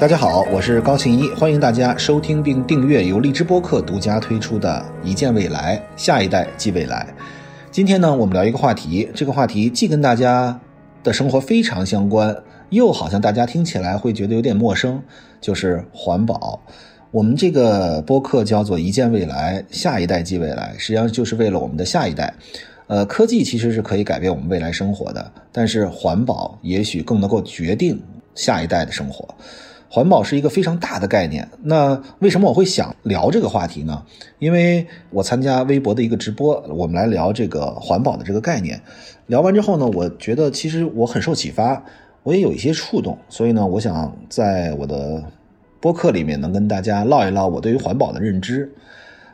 [0.00, 7.06] 大家好，我是高庆一，欢迎大家收听并订阅由荔枝播客独家推出的《一见未来，下一代即未来》。
[7.70, 10.58] 今天呢，我们聊一个话题，这个话题既跟大家
[11.04, 12.34] 的生活非常相关，
[12.70, 15.02] 又好像大家听起来会觉得有点陌生，
[15.38, 16.58] 就是环保。
[17.10, 22.32] 我们这个播客叫做“一见未来，下一代即未来”，实际上就是为了我们的下一代。
[22.86, 28.02] 呃，科技其实是可以改变我们未来生活的，但是环保也许更能够决定
[28.34, 29.28] 下一代的生活。
[29.92, 31.48] 环保是一个非常大的概念。
[31.64, 34.02] 那为什么我会想聊这个话题呢？
[34.38, 38.80] 因为我参加微博的一个直播，我们来聊这个环保的这个概念。
[39.26, 41.84] 聊完之后呢，我觉得其实我很受启发，
[42.22, 45.24] 我也有一些触动，所以呢，我想在我的
[45.80, 48.72] 播客里面能跟大家唠一唠我对于环保的认知。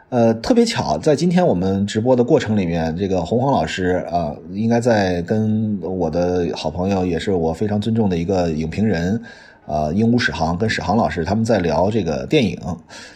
[0.09, 9.20] 呃，特别巧，在今天我们直播的过程里面，这个洪荒老师啊，应该在跟我的好朋友，也是我非常尊重的一个影评人。
[9.67, 12.59] 呃，鹦鹉史航跟史航老师他们在聊这个电影。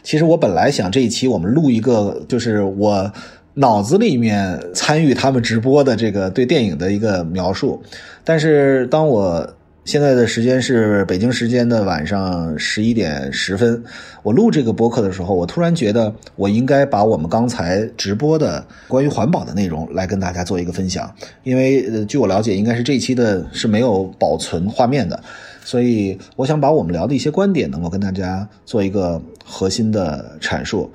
[0.02, 3.10] 其实我本来想这一期我们录一个，就是我
[3.54, 7.80] 脑子里面参与他们直播的这个对电影的一个描述。
[8.24, 9.48] 但是当我
[9.84, 13.82] 现在的时间是北京时间的晚上十一点十分，
[14.22, 21.12] 我录这个播客的时候，我突然觉得我应该把我们刚才直播的关于环保的内容来跟大家做一个分享，
[21.42, 25.20] 因为呃，据我了解，应该是这一期的是没有保存画面的。
[25.64, 30.90] 所以，我想把我们聊的一些观点，能够跟大家做一个核心的阐述。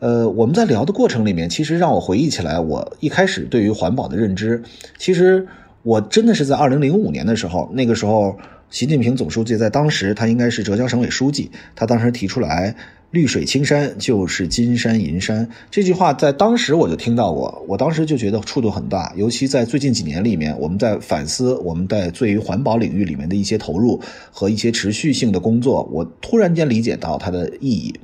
[0.00, 4.62] 呃，我们在聊的过程里面，其实让我回忆起来，我一开始对于环保的认知，
[4.96, 5.46] 其实
[5.82, 8.36] 我真的是在二零零五年的时候，那个时候，
[8.70, 12.74] 习近平总书记在当时他应该是浙江省委书记，他当时提出来。
[13.10, 19.10] 绿水青山就是金山银山，这句话在当时我就听到过，我当时就觉得触动很大。
[19.16, 23.98] 尤其在最近几年里面，我们在反思我们在对于环保领域里面的一些投入
[24.30, 27.94] 和一些持续性的工作，我突然间理解到它的意义。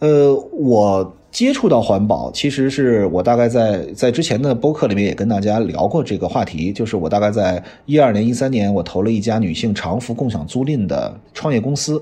[0.00, 1.16] 呃，我。
[1.34, 12.00] 接触到环保，其实是我大概在在之前的播客里面也跟大家聊过这个话题，就是我大概在一二年、一三年，我投了一家女性长服共享租赁的创业公司。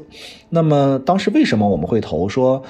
[0.51, 2.63] 那么当时为什么我们会投说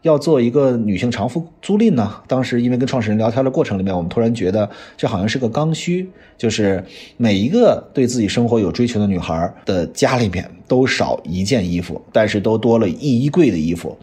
[0.00, 2.10] 要做一个女性长服租赁呢？
[2.26, 6.82] 当时因为跟创始人聊天的过程里面，我们突然觉得这好像是个刚需，就是
[7.18, 13.94] 每一个对自己生活有追求的女孩的家里面都少一件衣服，但是都多了一衣柜的衣服。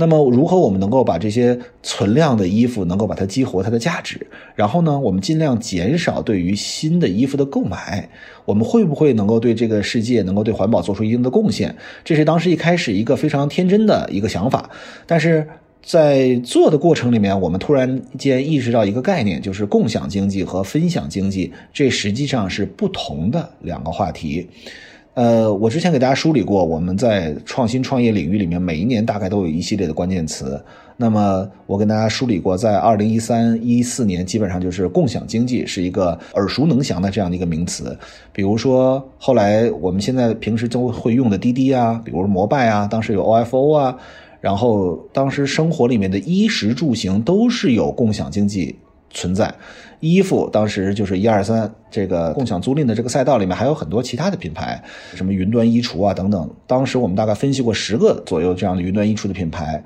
[0.00, 4.26] 那么，如何我们能够把这些存量的衣服能够把它激活它的价值？
[4.54, 8.08] 然后呢，我们尽量减少对于新的衣服的购买。
[8.46, 11.76] 我们会不会能够对这个世界能够对环保做出一定的贡献？
[12.02, 14.70] 这是当时一开始一个非常天真的一个想法。
[15.06, 15.46] 但是
[15.82, 24.48] 在做的过程里面，我们突然间意识到一个概念，就是共享经济和分享经济，这实际上是不同的两个话题。
[25.14, 30.62] 呃，我之前给大家梳理过，我们在创新创业领域里面，每一年大概都有一系列的关键词。
[30.96, 37.98] 那么我跟大家梳理过，在二零一三一四年，基本上就是共享经济是一个耳熟能详的这样的一个名词。
[38.32, 43.96] 比如说后来我们现在平时都会用的滴滴啊，比如摩拜啊，当时有 OFO 啊，
[44.40, 48.76] 然后当时生活里面的衣食住行都是有共享经济
[49.10, 49.52] 存在。
[50.00, 54.82] 衣服当时就是一二三这个共享租赁的这个赛道里面还有很多其他的品牌，
[55.14, 56.48] 什么云端衣橱啊等等。
[56.66, 59.82] 当时我们大概分析过十个左右这样的云端衣橱的品牌。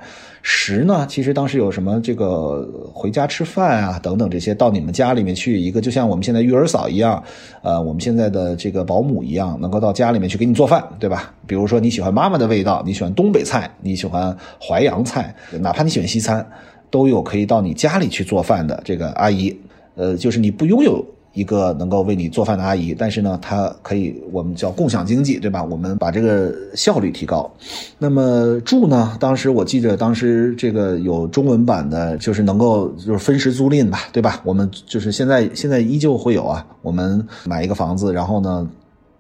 [0.47, 7.21] 十呢，其实当时有什么这个回家吃饭啊等等这些，到你们家里面去一个，就像我们现在育儿嫂一样，
[7.63, 11.33] 呃，我们现在的这个保姆一样，能够到家里面去给你做饭，对吧？
[11.47, 16.47] 比如说你喜欢妈妈的味道，你喜欢东北菜，你喜欢淮扬菜，哪怕你喜欢西餐，
[16.95, 19.53] 都有可以到你家里去做饭的这个阿姨。
[19.97, 25.65] 呃，就是你不拥有一个能够为你做饭的阿姨，但是呢，她可以我们叫共享经济，对吧？
[25.65, 27.51] 我们把这个效率提高。
[27.99, 29.17] 那么住呢？
[29.19, 34.41] 当时我记得当时这个有中文版的，就是能够就是分时租赁吧，对吧？
[34.45, 38.69] 我们就是现在现在依旧会有啊，我们买一个房子，然后呢。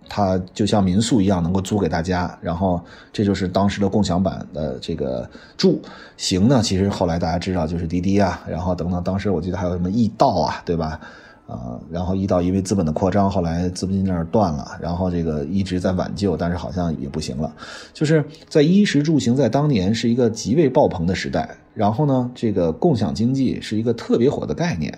[0.08, 2.80] 它就像民宿一样，能够租给大家，然后
[3.12, 5.80] 这就是当时的共享版的这个住
[6.16, 6.60] 行呢。
[6.62, 11.00] 其实后来大家知道，就是滴滴啊，然后等等，当时我记得还有什么易到啊，对吧？
[11.46, 17.54] 啊，然后易到因为资本的扩张，后来资金链断了，然后这个一直在挽救，但是好像也不行了。
[17.92, 24.96] 就是在衣食住行在当年是一个极为爆棚的时代，然后呢，这个共享经济是一个特别火的概念。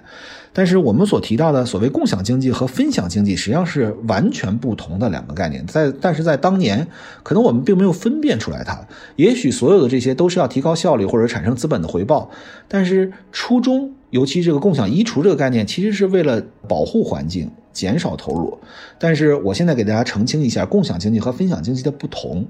[0.53, 5.67] 但是我们所提到的所谓共享经济和分享经济，实际上是完全不同的两个概念。
[5.67, 6.87] 在但是在当年，
[7.23, 8.87] 可能我们并没有分辨出来它。
[9.17, 12.31] 也许所有的这些都是要提高效率或者产生资本的回报，
[12.69, 18.59] 但是初衷，尤其这个共享衣橱这个概念，其实是为了保护环境、减少投入。
[18.99, 22.47] 但是我现在给大家澄清一下，共享经济和分享经济的不同。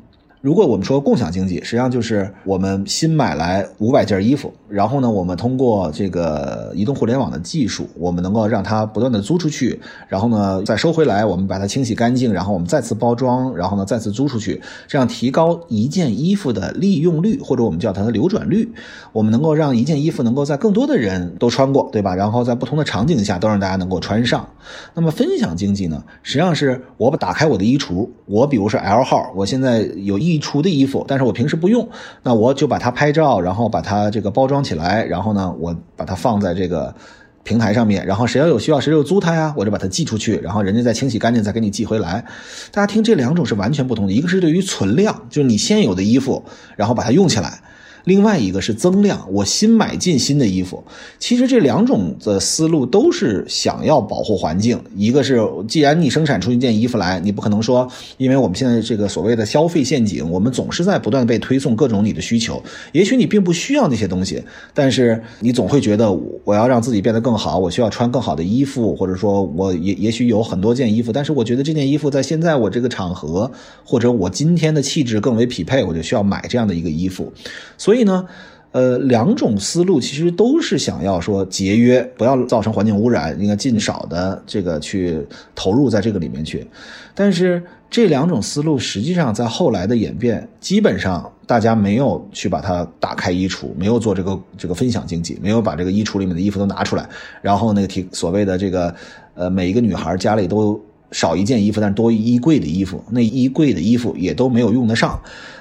[0.47, 18.73] 如果我们说共享经济，实际上就是我们新买来五百件衣服，然后呢，我们通过这个移动互联网的技术，我们能够让它不断的租出去，然后呢再收回来，我们把它清洗干净，然后我们再次包装，然后呢再次租出去，这样提高一件衣服的利用率，或者我们叫它的流转率，
[19.11, 22.15] 我们能够让一件衣服能够在更多的人都穿过，对吧？
[22.15, 24.49] 然后在不同的场景下都让大家能够穿上。
[24.95, 30.36] 那么分享经济呢，实际上是我打开我的衣橱，我比如说 L 号，我现在有一。
[30.39, 31.89] 橱的衣服，但是我平时不用，
[32.23, 36.95] 那我就把它拍照，然后把它这个包装起来，然后呢，我把它放在这个
[37.43, 42.25] 平台上面，然后谁要有需要，谁就租它呀，我就把它寄出去，然后人家再清洗干净，再给你寄回来。
[42.73, 46.45] 大家听，这两种是完全不同的，一个是对于存量，就是你现有的衣服，
[46.77, 47.61] 然后把它用起来。
[48.07, 50.83] 另外一个是增量，我新买进新的衣服。
[51.19, 54.81] 其实这两种的思路都是想要保护环境。
[54.95, 62.63] 一个是，既然你生产出一件衣服来，你不可能说，因为我们现在这个所谓的消费陷阱，我们总是在不断被推送各种你的需求。
[62.93, 64.41] 也许你并不需要那些东西，
[64.73, 73.51] 但是你总会觉得我要让自己变得更好，我需要穿更好的衣服，或者说我也也许有很多件衣服，但是我觉得这件衣服在现在我这个场合，
[73.83, 77.33] 或者我今天的气质更为匹配，我就需要买这样的一个衣服。
[77.77, 77.96] 所以。
[77.97, 78.27] 所以呢，
[78.73, 86.67] 呃，两种思路其实都是想要说节约，不要造成环境污染，应该尽少的这个去投入在这个里面去。
[87.15, 97.09] 但是这两种思路实际上在后来的演变，基本上大家没有去把它打开衣橱，没有做这个这个分享经济，没有把这个衣橱里面的衣服都拿出来，
[97.41, 98.95] 然后那个提所谓的这个
[99.33, 100.79] 呃每一个女孩家里都
[101.13, 105.19] 少一件衣服，但多衣柜的衣服，那衣柜的衣服也都没有用得上。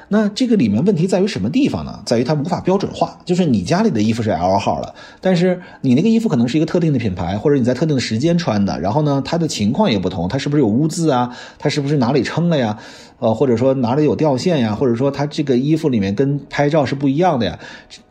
[0.09, 1.99] 那这个里面问题在于什么地方呢？
[2.05, 3.17] 在于它无法标准化。
[3.25, 11.35] 就是你家里的衣服是 L 号了，但是你那个衣服可能是一个特定的品牌，或者你在特定的时间穿的，然后呢，它的情况也不同，它是不是有污渍啊？
[11.57, 12.77] 它是不是哪里撑了呀？
[13.17, 14.75] 呃，或者说哪里有掉线呀？
[14.75, 17.57] 或者说它这个衣服里面跟拍照是不一样的呀？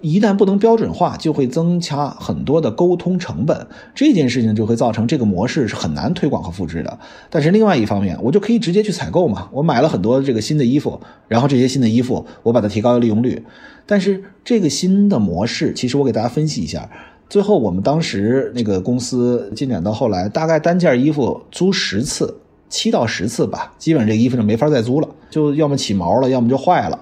[0.01, 3.67] 一旦不能标准化，就会增加很多的沟通成本。
[3.95, 6.99] 这件事情就会造成这个模式是很难推广和复制的。
[7.29, 9.49] 但是另外一方面，我就可以直接去采购嘛。
[9.53, 10.99] 我买了很多这个新的衣服，
[11.29, 13.45] 然后这些新的的衣服我把它提高利用率。
[13.87, 16.91] 但是这个新的模式，其实我给大家分析一下。
[17.29, 22.39] 最后我们当时那个公司进展到后来，大概单件衣服租十次。
[22.71, 26.99] 七到十次吧，基本上这衣服就没法再租了，就要么起毛了，要么就坏了。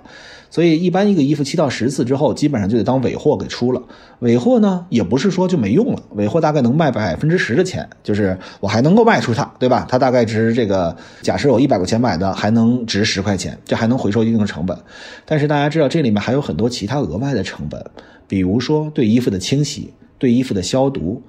[0.52, 3.82] 所以一般一个衣服七到十次之后，基本上就得当尾货给出了。
[4.18, 9.86] 尾货呢，也不是说就没用了，尾货大概能卖百分之十的钱，就是我还能够卖出它，对吧？
[9.88, 14.76] 它大概值这个，假设我一百块钱买的，还能值十块钱，这还能回收一定的成本。
[15.24, 17.82] 但是大家知道，这里面还有很多其他额外的成本，
[18.28, 21.22] 比如说对衣服的清洗、对衣服的消毒、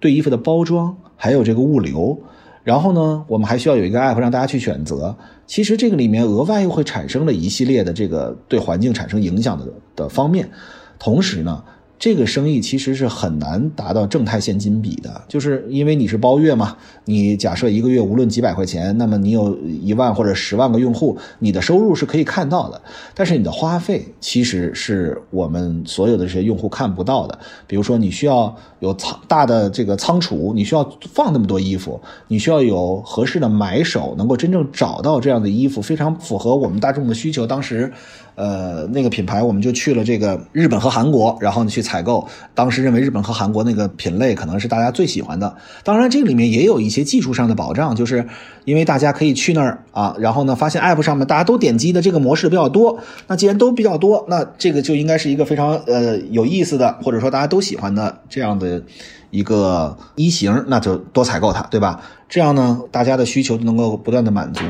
[0.00, 2.18] 对衣服的包装，还有这个物流。
[2.62, 5.14] 然后呢，我们还需要有一个 app 让大家去选择。
[5.46, 10.50] 其实这个里面额外又会产生了一系列的这个对环境产生影响的的方面，
[10.98, 11.64] 同时呢。
[12.04, 22.78] 这个生意其实是很难达到正态现金比的，就是因为你是包月嘛，你假设一个月无论几百块钱，那么你有一万或者十万个用户，你的收入是可以看到的，
[23.14, 27.38] 但是你的花费其实是我们所有的这些用户看不到的。
[27.66, 31.98] 比如说，你需要有仓大的这个仓储，你需要放那么多衣服，
[32.28, 37.46] 你需要有合适的买手，能够真正找到这样的衣服，非常符合我们大众的需求。
[37.46, 37.90] 当时。
[38.36, 42.26] 呃，那个品牌我们就去了这个日本和韩国，然后呢去采购。
[42.54, 45.56] 当时认为日本和韩国那个品类可能是大家最喜欢的。
[45.84, 48.26] 当然，这里面也有一些技术上的保障，就是
[48.64, 52.98] 因为大家可以去那儿啊，然后呢发现 App 上面大家都点击的这个模式比较多。
[53.28, 58.82] 那既然都比较多，那这个就应该是一个非常呃有意思的，或者说大家都喜欢的这样的
[59.30, 62.00] 一个衣型，那就多采购它，对吧？
[62.28, 64.62] 这样呢，大家的需求就能够不断的满足。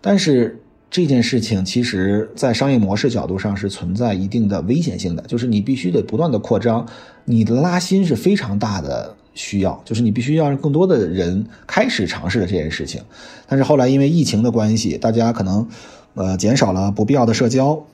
[0.00, 0.62] 但是。
[0.90, 6.86] 这件事情其实，在商业模式角度上是存在一定的危险性的，就是你必须得不断的扩张，
[7.24, 13.02] 你的拉新是非常大的需要，就是你必须要让更多的人开始尝试了这件事情。
[13.46, 15.68] 但是后来因为疫情的关系，大家可能，
[16.14, 17.84] 呃，减少了不必要的社交。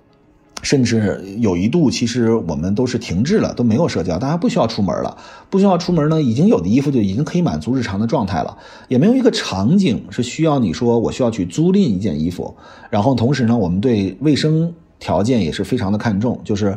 [0.65, 5.17] 甚至有一度，其实我们都是停滞了，都没有社交，大家不需要出门了。
[5.51, 8.57] 不需要出门呢，已经有的衣服就已经可以满足日常的状态了，
[8.89, 12.57] 也没有一个场景是需要你说我需要去租赁一件衣服。
[12.91, 16.77] 然后同时呢，我们对卫生条件也是非常的看重，就是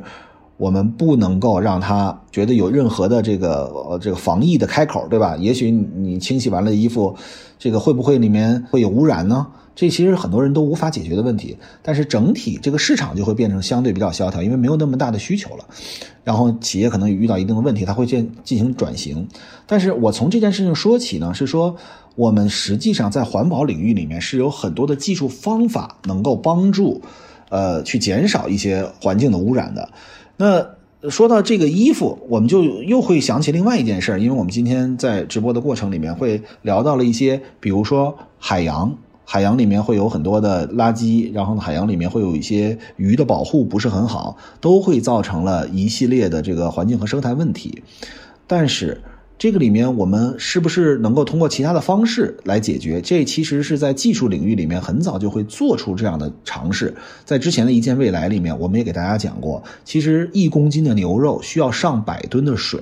[0.57, 5.37] 我们不能够让他觉得有任何的这个呃这个防疫的开口，对吧？
[5.37, 7.15] 也许你清洗完了衣服，
[7.57, 9.47] 这个会不会里面会有污染呢？
[9.77, 15.63] 这其实很多人都无法解决的问题，但是整体这个市场就会变成相对比较萧条，因为没有那么大的需求了。
[16.23, 19.27] 然后企业可能遇到一定的问题，它会进进行转型。
[19.67, 21.75] 但是我从这件事情说起呢，是说
[22.15, 26.99] 我们实际上在环保领域里面是有很多的技术方法能够帮助，
[27.49, 29.87] 呃，去减少一些环境的污染的。
[30.37, 38.97] 那说到这个衣服，我们就又会想起另外一件事儿，因为我们今天在直播的过程里面会聊到了一些，比如说海洋，
[39.29, 47.83] 海洋里面会有很多的垃圾，然后呢海洋里面会有一些鱼的保护不是很好，都会造成了一系列的这个环境和生态问题。
[48.47, 49.01] 但是。
[49.39, 52.99] 这个里面，我们是不是能够通过其他的方式来解决？
[53.01, 56.95] 这其实是在技术领域里面很早就会做出这样的尝试。
[57.23, 62.81] 在之前的一件未来里面，我们也给大家讲过，其实一公斤的牛肉需要上百吨的水，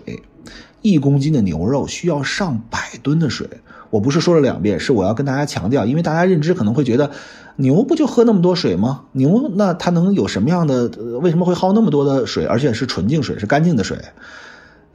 [0.81, 3.45] 一公斤的牛肉需要上百吨的水。
[3.89, 7.11] 我不是说了两遍，是我要跟大家强调，因为大家认知可能会觉得，
[7.57, 9.03] 牛不就喝那么多水吗？
[9.13, 10.89] 牛那它能有什么样的？
[11.21, 12.45] 为什么会耗那么多的水？
[12.45, 13.97] 而且是纯净水，是干净的水？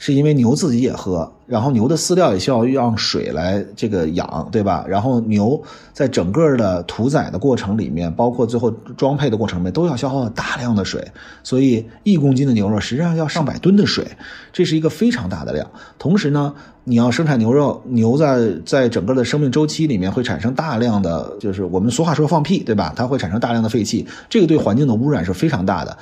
[0.02, 4.82] 是因为牛自己也喝，然后牛的饲料也需要让水来这个养，对吧？
[4.88, 11.06] 然后牛在整个的屠宰的过程里面，包括最后装配的过程里面，都要消耗大量的水，
[11.42, 14.06] 所以一公斤的牛肉实际上要上百吨的水，
[14.54, 15.70] 这是一个非常大的量。
[15.98, 16.54] 同时呢，
[16.84, 22.94] 你要生产牛肉，牛在在整个的生命周期里面会产生大量的，就是我们俗话说放屁，对吧？
[22.96, 25.98] 它会产生大量的废气，这个对环境的污染是非常大的。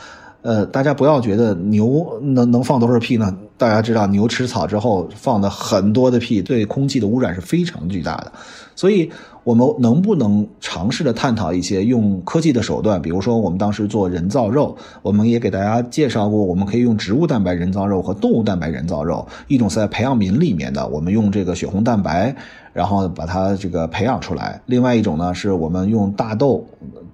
[0.48, 3.36] 呃，大家不要觉得牛能能放多少屁呢？
[3.58, 8.32] 大家知道，牛吃草之后放的很多的屁，对空气的污染是非常巨大的。
[8.74, 9.10] 所以，
[9.44, 13.02] 我们能不能尝试着探讨一些用科技的手段？
[13.02, 19.28] 比如说，我们当时做人造肉，我们也给大家介绍过，我们可以用植物蛋白人造肉和动物蛋白人造肉。
[19.48, 22.34] 一种是在培养皿里面的，我们用这个血红蛋白，
[22.72, 26.64] 然后把它这个培养出来；另外一种呢，是我们用大豆。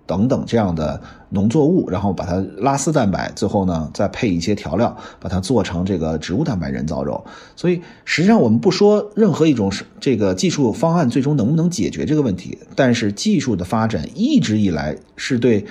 [0.07, 7.25] 等等这样的农作物，然后把它拉丝蛋白，最后呢再配一些调料，把它做成这个植物蛋白人造肉。
[7.57, 15.65] 所以实际上我们不说任何一种这个技术方案最终能不能解决这个问题，但是技术的发展一直以来是对，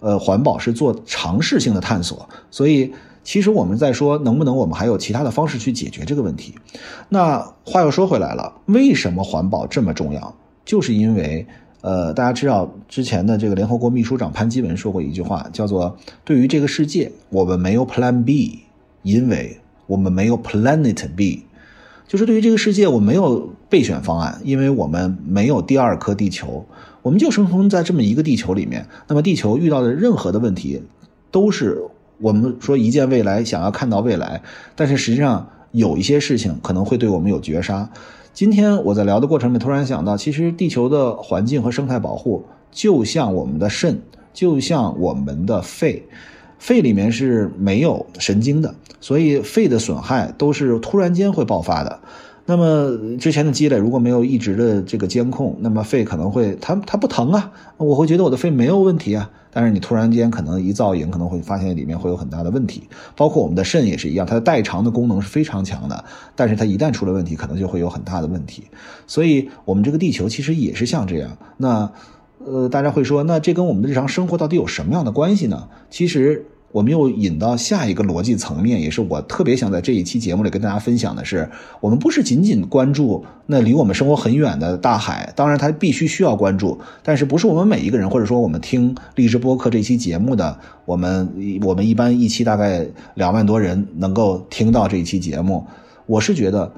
[0.00, 2.28] 呃环保是做尝试性的探索。
[2.50, 2.92] 所以
[3.24, 6.54] 其实我们在说能不能我们还有其他的方式去解决这个问题。
[7.08, 10.34] 那话又说回来了，为什么环保这么重要？
[10.64, 11.46] 就是因为。
[11.80, 18.60] 呃，大家知道之前的这个联合国秘书长潘基文说过一句话，叫做“对于这个世界，我们没有 Plan B，
[19.02, 21.44] 因为我们没有 Planet B”，
[22.08, 26.66] 就是对于这个世界，我没有备选方案，因为我们没有第二颗地球，
[27.02, 28.84] 我们就生存在这么一个地球里面。
[29.06, 30.82] 那么，地球遇到的任何的问题，
[31.30, 31.80] 都是
[32.18, 34.42] 我们说一见未来，想要看到未来，
[34.74, 37.88] 但是实际上有一些事情可能会对我们有绝杀。
[38.38, 44.00] 今天我在聊的过程里，突然想到，其实地球的环境和生态保护就像我们的肾，
[44.32, 46.04] 就像我们的肺，
[46.56, 51.98] 肺里面是没有神经的，所以肺的损害都是突然间会爆发的。
[52.46, 59.28] 那么之前的积累如果没有一直的这个监控，那么肺可能会它它不疼啊，我会觉得我的肺没有问题啊。
[59.58, 66.04] 但是你突然间可能一造影，可能会发现里面会有很大的问题，包括我们的肾也是一样，它的代偿的功能是非常强的，
[66.36, 68.62] 但是它一旦出了问题，可能就会有很大的问题。
[69.08, 71.36] 所以，我们这个地球其实也是像这样。
[71.56, 71.90] 那，
[72.46, 75.68] 呃，大家会说，那这跟我们的日常生活到底有什么样的关系呢？
[75.90, 76.46] 其实。
[76.70, 81.48] 我们又引到下一个逻辑层面，也是我特别想在这一期节目里跟大家分享的是，
[81.80, 91.32] 我们不是仅仅关注那离我们生活很远的大海，当然它必须需要关注，但是不是我们每一个人，或者说我们听励志播客这期节目的，我们
[91.62, 95.66] 我们一般一期大概两万多人能够听到这一期节目，
[96.06, 96.70] 我是觉得。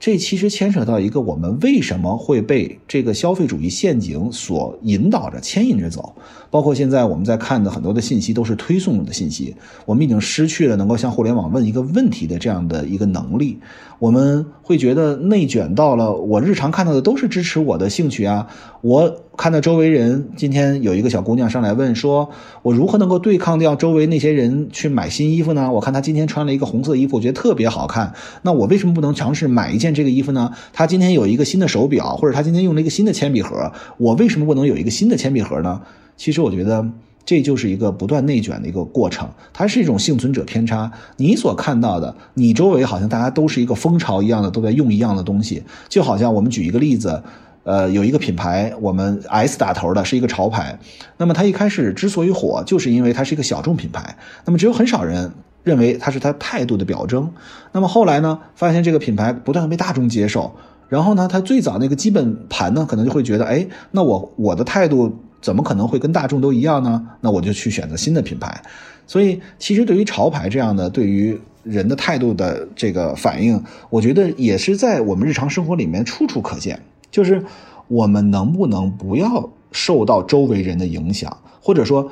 [0.00, 6.14] 这其实牵扯到一个，我们为什么会被这个消费主义陷阱所引导着、牵引着走？
[6.50, 9.54] 包括现在我们在看的很多的信息都是推送的信息，
[9.84, 13.58] 我们已经失去了能够向互联网问一个问题的这样的一个能力。
[13.98, 18.46] 我们会觉得内卷到了，我日常看到的都是支持我的兴趣啊。
[18.82, 22.30] 我看到周围人，今天有一个小姑娘上来问说，
[22.62, 25.72] 我如何能够对抗掉周围那些人去买新衣服呢？
[25.72, 28.14] 我看她今天穿了一个红色衣服，我觉得特别好看。
[28.42, 30.52] 那我为什么不能尝试买一件这个衣服呢？
[30.72, 35.80] 她今天有一个新的手表，或者她今天用了一个新的铅笔盒，我为什么不能有一个新的铅笔盒呢？
[36.16, 36.86] 其实我觉得。
[37.30, 40.90] 这就是一个不断内卷的一个过程，它是一种幸存者偏差。
[41.16, 45.62] 你所看到的，你周围好像大家都是一个风潮一样的，都在用一样的东西。
[45.88, 47.22] 就好像我们举一个例子，
[47.62, 50.76] 呃，有一个品牌，我们 S 打头的是一个潮牌，
[51.18, 55.30] 那么它一开始之所以火，就是因为它是一个小众品牌，那么只有很少人
[55.62, 57.30] 认为它是它态度的表征。
[57.70, 60.56] 那么后来呢，发现这个品牌不断被大众接受，
[60.88, 65.16] 然后呢，它最早那个基本盘呢，可能就会觉得，哎，那我我的态度。
[65.40, 67.06] 怎么可能会跟大众都一样呢？
[67.20, 68.62] 那我就去选择新的品牌。
[69.06, 76.80] 所以，其实对于潮牌这样的对于人的态度的这个反应，我觉得也是在我们日常生活里面处处可见。
[77.10, 77.44] 就是
[77.88, 82.08] 我们能不能不要受到周围人的影响，或者说，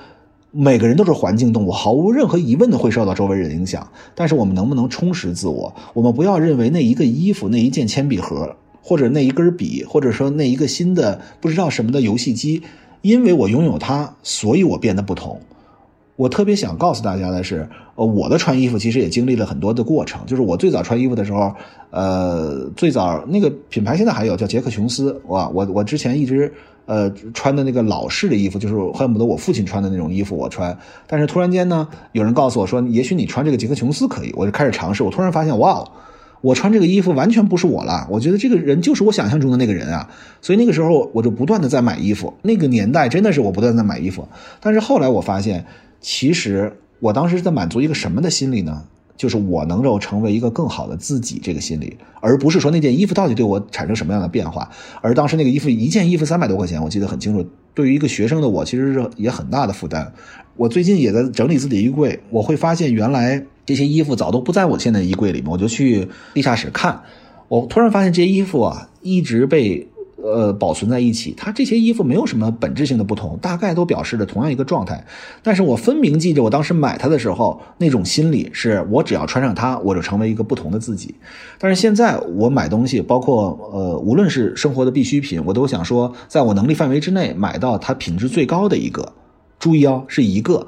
[0.51, 3.89] 每个人都是环境动物，毫无任何疑问的会受到周围人影响。
[4.17, 5.73] 但是我们能不能充实自我？
[5.95, 12.63] 我们不要认为那一个衣服、那一件铅笔盒，或者那一根笔，或者说那一个新的不知道什么的游戏机，
[13.03, 15.41] 因为我拥有它，所以我变得不同。
[16.17, 20.21] 我特别想告诉大家的是，呃，我的穿衣服其实也经历了很多的过程。
[20.27, 21.55] 就是我最早穿衣服的时候，
[21.91, 26.53] 呃，最早那个品牌现在还有叫杰克琼斯，哇，我我之前一直
[26.87, 30.77] 呃穿的那个老式的衣服，就是恨不得我父亲穿的那种衣服我穿。
[31.07, 35.05] 但是突然间呢，有人告诉我说，也许你穿这个杰克琼斯可以，我就开始尝试。
[35.05, 35.89] 我突然发现，哇，
[36.41, 38.07] 我穿这个衣服完全不是我了。
[38.11, 40.09] 我觉得这个人就是我想象中的那个人啊。
[40.41, 42.35] 所以那个时候我就不断的在买衣服。
[42.43, 44.29] 那个年代真的是我不断在买衣服。
[44.61, 45.65] 但是后来我发现。
[46.01, 48.85] 其实我当时是在满足一个什么的心理呢？
[49.17, 54.71] 就是我能够成为一个更好的自己这个心理，而不是说那件衣服到底对我产生什么样的变化。
[55.03, 57.45] 而当时那个衣服一件衣服三百多块钱，我记得很清楚。
[57.75, 60.13] 对于一个学生的我，其实是也很大的负担。
[60.55, 65.51] 我最近也在整理自己衣柜，我会发现原来这些衣服早都不在我现在衣柜里面。
[65.51, 67.03] 我就去地下室看，
[67.49, 69.87] 我突然发现这些衣服啊一直被。
[70.21, 75.07] 呃，保存在一起，它这些衣服没有什么本质性的不同，大概都表示着同样一个状态。
[75.45, 81.15] 但是我分明记着，我当时买它的时候那种心理，是我只要穿上它，我就成为一个不同的自己。
[81.57, 89.13] 但是现在我买东西，包括呃，无论是生活的必需品，我都想说，在我能力范围之内买到它品质最高的一个。
[89.61, 90.67] 注意哦，是一个。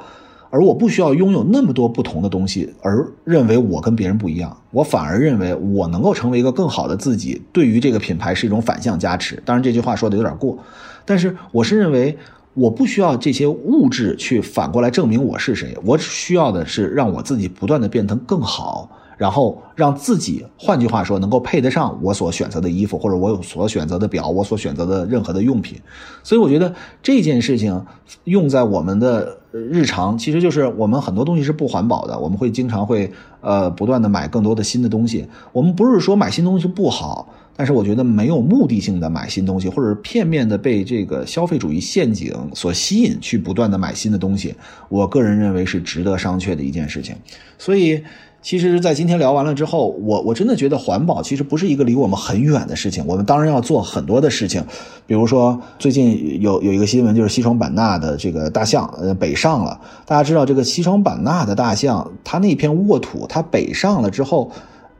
[0.50, 9.40] 而我不需要拥有那么多不同的东西，而认为我跟别人不一样，我反而认为我能够成为一个更好的自己，对于这个品牌是一种反向加持。
[9.44, 10.58] 当然这句话说的有点过，
[11.04, 12.18] 但是我是认为
[12.54, 18.90] 我不需要这些物质去反过来证明我是谁，我只需要的是让我自己不断的变得更好。
[19.16, 25.78] 然后让自己，换句话说，能够配得上我所选择的衣服，或者我有所选择的表，我所选择的任何的用品。
[26.22, 27.84] 所以我觉得这件事情
[28.24, 32.18] 用在我们的日常，其实就是我们很多东西是不环保的。
[32.18, 33.10] 我们会经常会
[33.40, 35.26] 呃不断的买更多的新的东西。
[35.52, 44.54] 我们不是说买新东西不好，但是我觉得没有目的性的买新东西，或者片面的被这个消费主义陷阱所吸引去不断的买新的东西，
[44.88, 47.16] 我个人认为是值得商榷的一件事情。
[47.58, 48.02] 所以。
[48.42, 53.04] 其实，在今天聊完了之后，我我真的觉得环保其实不是一个离我们很远的事情。
[53.06, 54.64] 我们当然要做很多的事情，
[55.06, 59.78] 比如说最近有有一个新闻，就是西双版纳的这个大象呃北上了。
[60.06, 64.50] 大家知道，这个西双版纳的大象，它那片沃土，它北上了之后，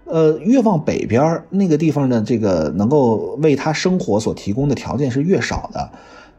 [0.04, 5.88] 呃，越往北边那个地方的这个能够为它生活所提供的条件是越少的。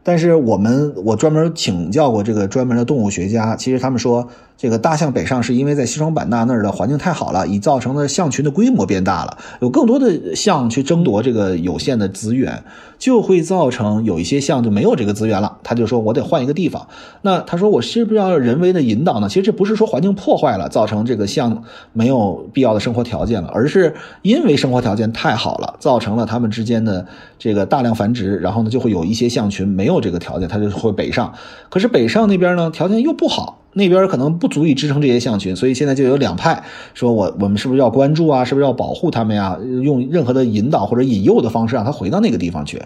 [0.04, 4.28] 但是我们我专门请教过这个专门的动物学家，其实他们说。
[4.62, 12.62] 这个大象北上是因为在西双版纳那儿的环境太好了，已造成了象群的规模变大了，有更多的象去争夺这个有限的资源，
[12.96, 15.58] 就会造成有一些象就没有这个资源了。
[15.64, 16.86] 他就说我得换一个地方。
[17.22, 19.28] 那他说我是不是要人为的引导呢？
[19.28, 27.04] 其实这不是说环境破坏了，造成这个象没有必要的生活条件了，而是因为生活条件太好了，造成了它们之间的
[27.36, 31.34] 这个大量繁殖，然后呢就会有一些象群没有这个条件，它就会北上。
[31.68, 33.58] 可是北上那边呢条件又不好。
[33.74, 36.62] 那边可能不足以支撑这些象群，所以现在就有两派
[36.94, 38.44] 说，我我们是不是要关注啊？
[38.44, 39.58] 是不是要保护他们呀？
[39.82, 42.82] 用任何的引导或者引诱的方式让他回到那个地方去。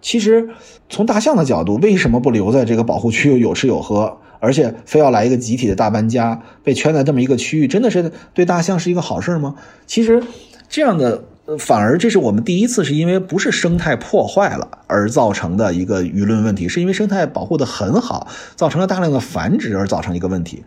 [0.00, 0.48] 其实
[0.88, 9.54] 从大象的角度，为什么不留在这个保护区又有吃有喝，而且非要来一个集体的大搬家，被圈在这么一个区域，真的是对大象是一个好事吗？
[9.86, 10.22] 其实
[10.68, 11.24] 这样的。
[11.58, 20.64] 反而这是我们第一次是因为不是生态破坏了而造成的一个舆论问题，是因为生态保护的很好，造成了大量的繁殖而造成一个问题。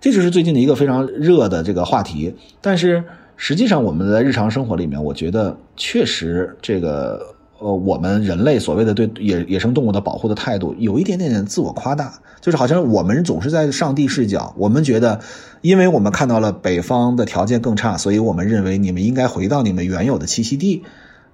[0.00, 2.34] 这就是最近的一个非常热的这个话题。
[2.60, 3.04] 但是
[3.36, 7.34] 实际上我们在日常生活里面，我觉得确实这个。
[7.62, 15.20] 呃，我们人类所谓的对野野生动物的保护的态度，有一点点点自我夸大，就是好像我们总是在上帝视角，我们觉得，
[15.60, 20.82] 因为我们看到了北方的条件更差，所以我们认为你们应该回到你们原有的栖息地。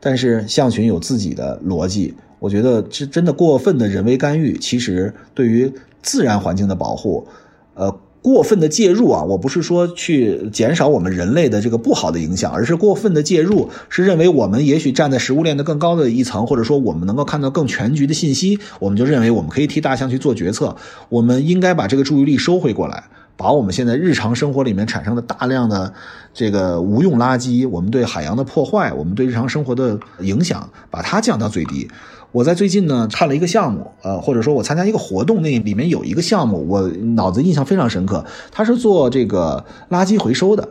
[0.00, 7.26] 但是象群有自己的逻辑，我觉得这真的过分的人为干预，其实对于自然环境的保护，
[7.74, 7.98] 呃。
[8.20, 20.76] 过分的介入啊，我不是说去减少我们人类的这个不好的影响，而是过分的介入，是认为我们也许站在食物链的更高的一层，或者说我们能够看到更全局的信息，我们就认为我们可以替大象去做决策。
[21.08, 23.04] 我们应该把这个注意力收回过来，
[23.36, 25.92] 把我们现在日常生活里面产生的大量的
[26.34, 31.88] 这个无用垃圾，我们对海洋的破坏，我们对日常生活的影响，把它降到最低。
[32.30, 38.24] 我在最近呢看了一个项目，呃，或者说我参加一个活动，那里面有一个项目，我脑子印象非常深刻。
[38.52, 40.68] 他是做这个垃圾回收的，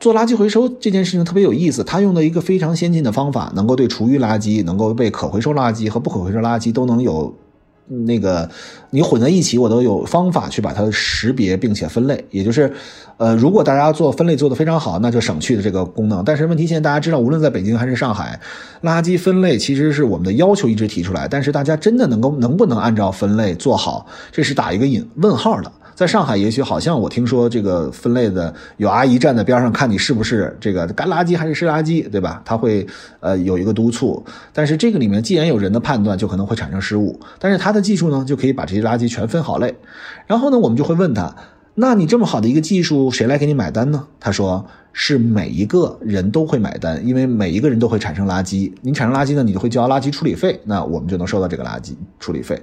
[0.00, 1.84] 做垃圾回收这件事情特别有意思。
[1.84, 7.34] 他用的一个非常先进的方法，能够对厨余垃圾、能够被可回收垃圾和不可回收垃圾都能有
[7.86, 8.48] 那个
[8.90, 12.24] 你混在一起，我都有方法去把它识别并且分类。
[12.30, 12.72] 也就是，
[13.16, 16.24] 呃，如果大家做分类做得非常好，那就省去的这个功能。
[16.24, 18.40] 但是问题现在大家知道，无论在北京还是上海，
[18.82, 25.70] 垃圾分类其实是我们的要求一直提出来，但是大家真的能够能不能按照分类做好，这是打一个引问号的。
[25.94, 32.42] 在上海，也许好像我听说这个分类的有阿姨站在边上看你是不是这个干垃圾还是湿垃圾，对吧？
[32.44, 32.84] 他会
[33.20, 37.20] 呃有一个督促，但是这个里面既然有人的判断，就可能会产生失误。
[37.38, 39.72] 但是他的技术呢，就可以把这些垃圾全分好类。
[40.26, 41.32] 然后呢，我们就会问他：
[41.74, 44.04] 那你这么好的一个技术，谁来给你买单呢？
[44.18, 48.72] 他说是每一个人都会买单，因为每一个人都会产生垃圾。
[48.82, 52.60] 你产生垃圾呢，你就会交垃圾处理费，那我们就能收到这个垃圾处理费。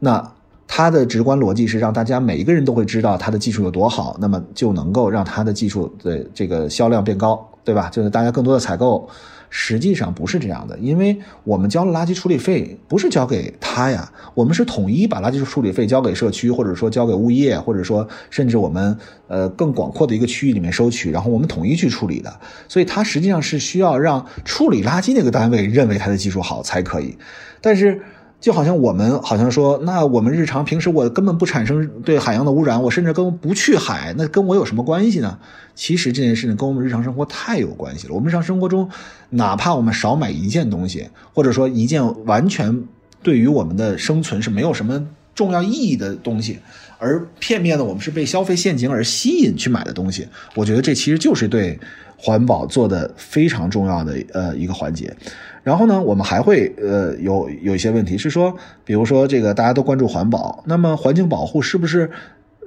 [0.00, 0.32] 那。
[0.68, 7.88] 它的直观逻辑是让大家每一个人都会知道它的技术有多好，那么就能够让它的技术的这个销量变高，对吧？
[7.90, 9.08] 就是大家更多的采购。
[9.48, 18.98] 实际上不是这样的，因为我们交了垃圾处理费，不是交给他呀， 我们是统一把垃圾处理费交给社区，或者说交给物业，或者说甚至我们
[19.28, 22.40] 呃更广阔的一个区域里面收取，然后我们统一去处理的。
[22.66, 27.16] 所以它实际上是需要让处理垃圾那个单位认为它的技术好才可以，
[27.60, 28.02] 但是。
[28.40, 35.38] 就好像我们好像说，那我们日常平时我根本不产生对海洋的污染，我甚至跟不去海，那跟我有什么关系呢？
[35.74, 38.14] 其实这件事情跟我们日常生活太有关系了。
[38.14, 38.88] 我们日常生活中，
[39.30, 42.84] 哪怕我们少买一件东西，或者说一件完全
[43.22, 46.58] 对于我们的生存是没有什么重要意义的东西，
[46.98, 51.78] 而片面的我们是被消费陷阱而吸引去买的东西，我觉得这其实就是对
[52.16, 55.14] 环保做的非常重要的呃一个环节。
[55.62, 62.10] 然后呢，我们还会呃有有一些问题是说，比如说这个大家都关注环保，那么环境保护是不是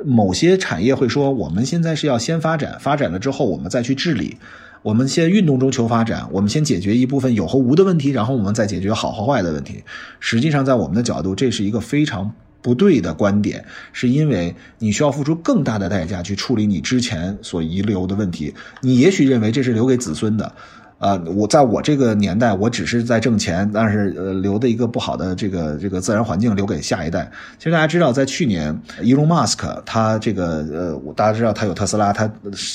[0.05, 4.38] 某些产业会说，我们现在是要先发展，发展了之后我们再去治理，
[4.81, 9.83] 我们先运动中求发展，我们先解决一部分有和无的问题，然后我们再解决好和坏的问题。
[10.19, 20.52] 实际上，在我们的角度，这是一个非常不对的观点，是因为你需要付出更大的代价去处理你之前所遗留的问题，你也许认为这是留给子孙的。
[21.00, 27.32] 啊，我在我这个年代，我只是在挣钱，但是呃，留的一个不好的这个这个自然环境留给下一代。
[27.58, 32.30] 其实大家知道，在去年，Elon Musk 他这个呃，大家知道他有特斯拉，他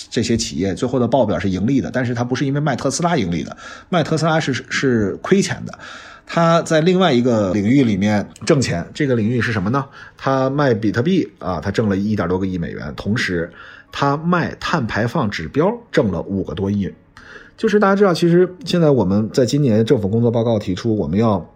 [0.08, 3.54] 这些企业最后的报表是盈利的，但是他不是因为卖特斯拉盈利的，
[3.90, 5.78] 卖特斯拉是是亏钱的。
[6.26, 9.84] 他在另外一个领域里面挣钱，这个领域是什么呢？
[10.16, 13.52] 他卖比特币啊，他挣了一点多个亿美元，同时
[13.92, 16.92] 他卖碳排放指标挣了五个多亿。
[17.56, 21.48] 就是大家知道，其实现在我们在今年政府工作报告提出，我们要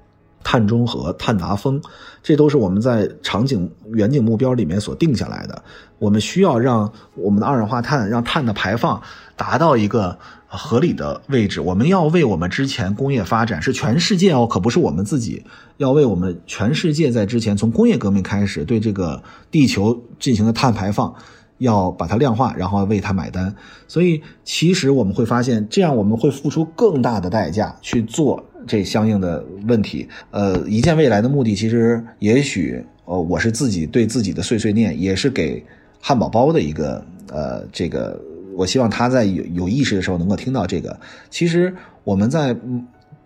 [0.44, 1.82] 碳中和、碳达峰，
[2.22, 5.60] 这都是我们在场景远景目标里面所定下来的。
[5.98, 9.02] 我们需要让我们的二氧化碳、让碳的排放
[9.34, 10.16] 达到一个
[10.48, 11.60] 合理的位置。
[11.60, 15.44] 我们要为我们之前工业发展是全世界哦，可不是我们自己，
[15.76, 21.14] 要为我们全世界在之前从工业革命开始对这个地球进行的碳排放。
[21.58, 23.52] 要把它量化，然后为它买单。
[23.88, 30.08] 所以，其实我们会发现，这样我们会付出更大的代价去做这相应的问题。
[30.30, 35.66] 呃，一件未来的目的，其实也许，呃，我是自己对自己的碎碎念，也是给
[36.00, 38.16] 汉堡包的一个，呃，这个，
[38.58, 40.98] 我希望他在有有意识的时候能够听到这个。
[41.30, 42.56] 其实我们在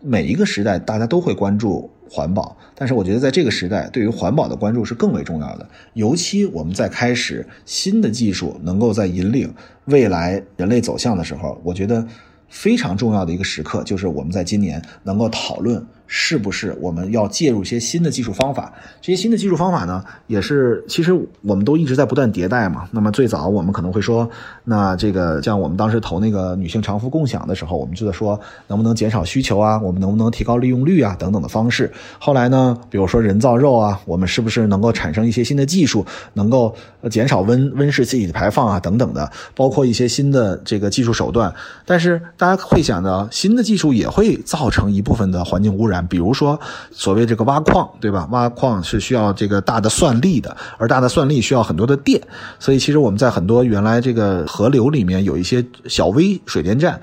[0.01, 1.90] 每一个时代，大家都会关注。
[2.14, 5.66] 环保，但是我觉得在这个时代，对于环保的关注是更为重要的。
[5.95, 9.51] 尤其我们在开始新的技术能够在引领
[9.87, 12.07] 未来人类走向的时候，我觉得
[12.51, 15.83] 非常重要的一个时刻，就是我们在今年能够讨论。
[16.14, 18.70] 是不是我们要介入一些新的技术方法？
[19.01, 22.87] 这些新的技术方法呢，也是其实我们都一直在不断迭代嘛。
[22.90, 24.29] 那么最早我们可能会说，
[24.62, 31.90] 那这个像我们当时投那个女性长服共享的时候，我们就在说能不能减少需求啊，我们能不能提高利用率啊等等的方式。
[32.18, 36.75] 后来呢，比如说人造肉啊，我们是不是能够产生一些新的技术，能够
[37.11, 41.51] 减少温温室气体的排放啊等等的，包括一些新的这个技术手段。
[41.87, 46.02] 但是大家会想到，新的技术也会造成一部分的环境污染。
[46.07, 46.59] 比如说，
[46.91, 48.29] 所谓这个挖矿，对吧？
[48.31, 52.21] 挖矿是需要这个大的算力的，而大的算力需要很多的电，
[52.59, 57.01] 所以其实我们在很多原来这个河流里面有一些小微水电站，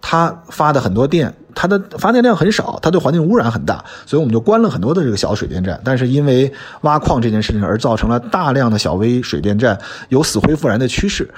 [0.00, 5.80] 它发的很多电，它的发电量很少，它对环境污染很大，所以我们就关了很多的这个小水电站。
[5.84, 6.52] 但是因为
[6.82, 9.78] 挖矿这件事情而造成了大量的小微水电站
[10.08, 11.28] 有死灰复燃的趋势。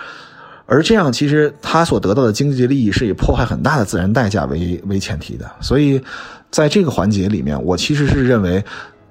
[0.68, 5.48] 而这样，其实它所得到的经济利益是以破坏很大的自然代价为为前提的。
[5.60, 6.02] 所以，
[6.56, 8.64] 在这个环节里面，我其实是认为，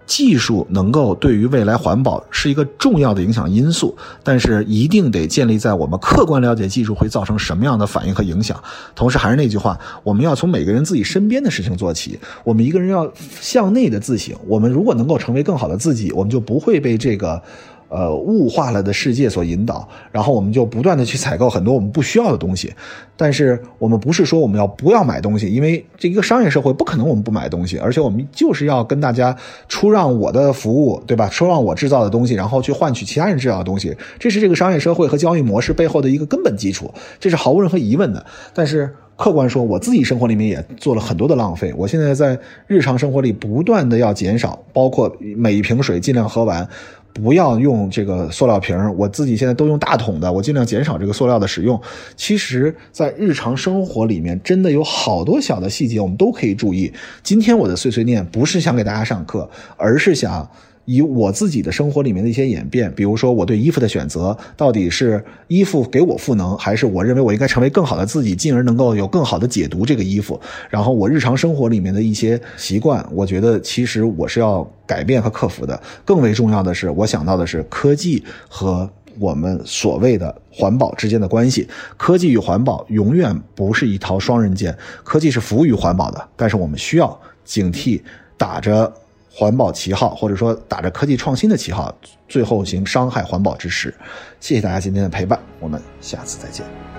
[0.07, 8.59] 技术能够对于未来环保是一个重要的影响因素，但是一定得建立在我们客观了解技术会造成什么样的反应和影响。
[8.95, 12.19] 同时，还是那句话，我们要从每个人自己身边的事情做起。
[12.43, 14.35] 我们一个人要向内的自省。
[14.47, 17.39] 我们如果能够成为更好的自己，我们就不会被这个。
[17.87, 22.73] 呃，物化了的世界所引导，然后我们就不断的去采购很多我们不需要的东西。
[23.17, 29.35] 但是我们不是说我们要不要买东西，因为这一个商业社会不可能我们不买东西，而且我们就是要跟大家
[29.69, 31.29] 出让我的服务，对吧？
[31.29, 38.25] 出让我制造的东西，然后去换取其他人制造的东西，这是这个商业社会和交易模式背后的一个根本基础，这是毫无任何疑问的。
[38.53, 41.73] 但是客观说，我自己生活里面也做了很多的浪费。
[41.77, 46.67] 我现在在日常生活里不断的要减少，包括每一瓶水尽量喝完。
[47.13, 51.81] 不要用这个塑料瓶我自己现在都用大桶的，我尽量减少这个塑料的使用。
[52.17, 56.91] 其实，在日常生活里面，真的有好多小的细节，我们都可以注意。
[57.23, 60.45] 今天我的碎碎念不是想给大家上课，而是想。
[60.85, 70.39] 以我自己的生活里面的一些演变，比如说我对衣服的选择，到底是衣服给我赋能，还是我认为我应该成为更好的自己，进而能够有更好的解读这个衣服？
[70.69, 75.81] 然后我日常生活里面的一些习惯，我觉得其实我是要改变和克服的。
[76.05, 81.67] 更为重要的是，我想到的是科技和我们所谓的环保之间的关系。
[81.97, 87.99] 科技与环保永远不是一套双刃剑，科技是服务于环保的，但是我们需要警惕
[88.37, 88.93] 打着。
[89.37, 91.93] 环保旗号，或者说打着科技创新的旗号，
[92.29, 93.93] 最后行伤害环保之实。
[94.39, 96.94] 谢谢大家今天的陪伴，我们下次再见。